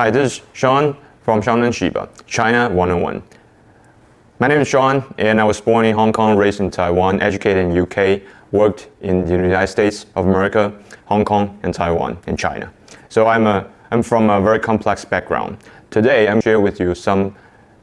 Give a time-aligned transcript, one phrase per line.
[0.00, 3.22] Hi, this is Sean from and Chubby, China 101.
[4.38, 7.66] My name is Sean, and I was born in Hong Kong, raised in Taiwan, educated
[7.66, 10.72] in UK, worked in the United States of America,
[11.04, 12.72] Hong Kong, and Taiwan, and China.
[13.10, 15.58] So I'm, a, I'm from a very complex background.
[15.90, 17.36] Today, I'm share with you some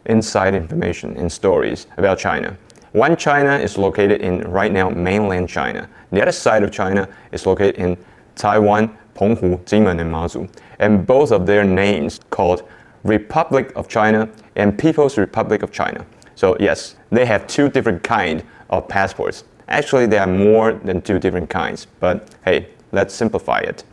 [0.07, 2.57] inside information and stories about China.
[2.93, 5.87] One China is located in right now mainland China.
[6.11, 7.95] The other side of China is located in
[8.33, 10.49] Taiwan, Penghu, Jinmen, and Mazu.
[10.79, 12.63] And both of their names called
[13.03, 16.05] Republic of China and People's Republic of China.
[16.35, 19.43] So yes, they have two different kind of passports.
[19.67, 23.83] Actually, there are more than two different kinds, but hey, let's simplify it.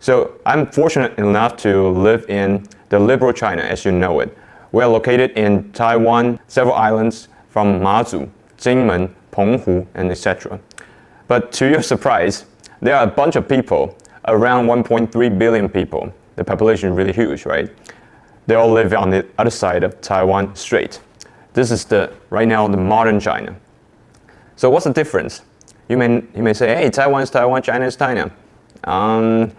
[0.00, 4.36] So I'm fortunate enough to live in the liberal China as you know it.
[4.72, 10.58] We're located in Taiwan, several islands from Mazu, Jinmen, Penghu, and etc.
[11.28, 12.46] But to your surprise,
[12.80, 13.96] there are a bunch of people,
[14.26, 16.12] around 1.3 billion people.
[16.36, 17.70] The population is really huge, right?
[18.46, 21.00] They all live on the other side of Taiwan Strait.
[21.54, 23.56] This is the right now the modern China.
[24.56, 25.42] So what's the difference?
[25.88, 28.30] You may you may say, hey, Taiwan is Taiwan, China is China.
[28.84, 29.52] Um,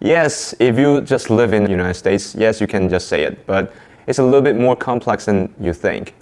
[0.00, 3.46] yes, if you just live in the United States, yes, you can just say it,
[3.46, 3.72] but
[4.06, 6.14] it's a little bit more complex than you think.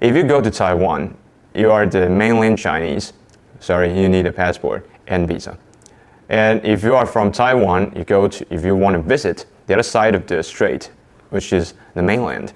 [0.00, 1.16] If you go to Taiwan,
[1.54, 3.12] you are the mainland Chinese.
[3.60, 5.58] Sorry, you need a passport and visa.
[6.28, 9.74] And if you are from Taiwan, you go to if you want to visit the
[9.74, 10.90] other side of the strait,
[11.30, 12.52] which is the mainland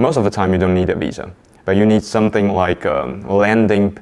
[0.00, 1.30] most of the time you don't need a visa,
[1.66, 3.98] but you need something like a um, landing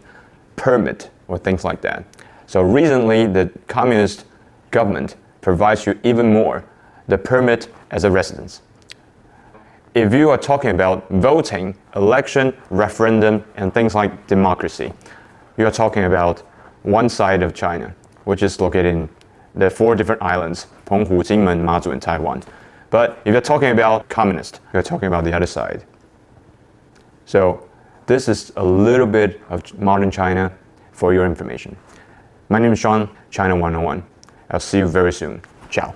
[0.55, 2.05] permit or things like that.
[2.47, 4.25] So recently, the communist
[4.71, 6.65] government provides you even more
[7.09, 8.63] the permit as a residence.
[9.95, 14.93] If you are talking about voting, election, referendum, and things like democracy,
[15.57, 16.41] you are talking about
[16.83, 17.93] one side of China,
[18.29, 19.09] which is located in
[19.55, 22.43] the four different islands Penghu, Jinmen, Mazu, and Taiwan.
[22.91, 25.87] But if you're talking about communist, you're talking about the other side.
[27.25, 27.67] So
[28.05, 30.53] this is a little bit of modern China
[30.93, 31.75] for your information.
[32.51, 34.03] My name is Sean, China 101.
[34.51, 35.41] I'll see you very soon.
[35.71, 35.95] Ciao.